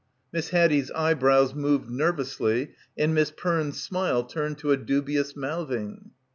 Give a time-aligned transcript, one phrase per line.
[0.33, 6.09] Miss Haddie's eyebrows moved nervously, and Miss Perne's smile turned to a dubious mouthing.